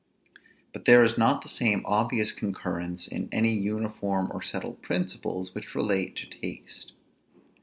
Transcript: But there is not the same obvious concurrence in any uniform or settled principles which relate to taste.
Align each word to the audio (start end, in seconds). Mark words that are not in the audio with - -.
But 0.73 0.85
there 0.85 1.03
is 1.03 1.15
not 1.15 1.43
the 1.43 1.47
same 1.47 1.83
obvious 1.85 2.31
concurrence 2.31 3.07
in 3.07 3.29
any 3.31 3.53
uniform 3.53 4.31
or 4.31 4.41
settled 4.41 4.81
principles 4.81 5.53
which 5.53 5.75
relate 5.75 6.15
to 6.15 6.25
taste. 6.25 6.93